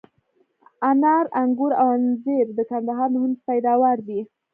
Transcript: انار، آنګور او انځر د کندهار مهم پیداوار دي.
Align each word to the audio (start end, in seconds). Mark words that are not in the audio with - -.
انار، 0.89 1.25
آنګور 1.41 1.71
او 1.81 1.87
انځر 1.97 2.45
د 2.57 2.59
کندهار 2.71 3.09
مهم 3.15 3.31
پیداوار 3.47 3.97
دي. 4.07 4.21